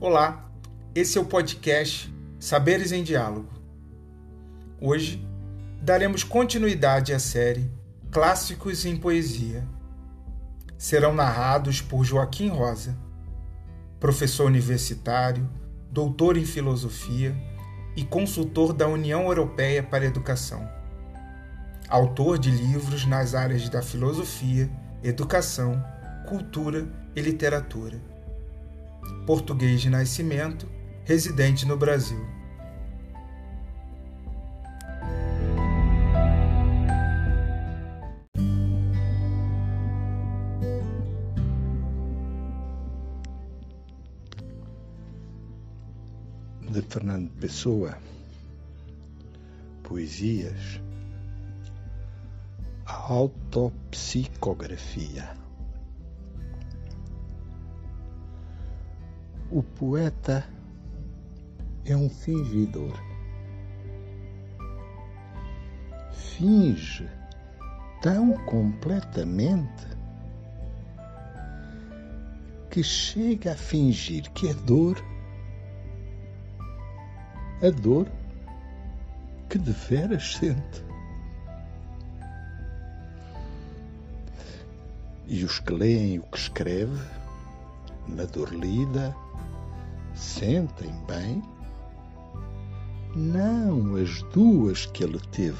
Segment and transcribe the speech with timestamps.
[0.00, 0.48] Olá,
[0.94, 3.50] esse é o podcast Saberes em Diálogo.
[4.80, 5.26] Hoje
[5.82, 7.68] daremos continuidade à série
[8.08, 9.66] Clássicos em Poesia.
[10.78, 12.96] Serão narrados por Joaquim Rosa,
[13.98, 15.50] professor universitário,
[15.90, 17.34] doutor em filosofia
[17.96, 20.64] e consultor da União Europeia para a Educação.
[21.88, 24.70] Autor de livros nas áreas da filosofia,
[25.02, 25.84] educação,
[26.28, 28.00] cultura e literatura
[29.26, 30.68] português de nascimento,
[31.04, 32.24] residente no Brasil.
[46.70, 47.98] De Fernando Pessoa,
[49.82, 50.80] Poesias,
[52.84, 55.47] autopsicografia.
[59.50, 60.44] O poeta
[61.86, 62.92] é um fingidor.
[66.12, 67.08] Finge
[68.02, 69.86] tão completamente
[72.70, 75.02] que chega a fingir que é dor,
[77.62, 78.06] a dor
[79.48, 80.84] que de veras sente.
[85.26, 87.00] E os que leem o que escreve,
[88.06, 89.16] na dor lida,
[90.18, 91.42] sentem bem?
[93.14, 95.58] Não as duas que ele teve,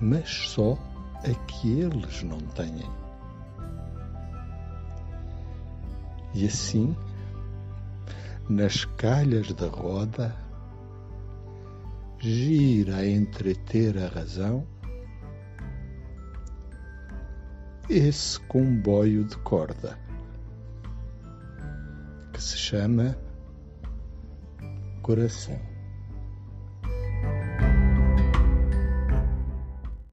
[0.00, 0.76] mas só
[1.24, 2.82] a que eles não têm.
[6.34, 6.96] E assim,
[8.48, 10.34] nas calhas da roda,
[12.18, 14.66] gira a entreter a razão
[17.88, 19.98] esse comboio de corda
[22.42, 23.16] se chama
[25.02, 25.71] coração.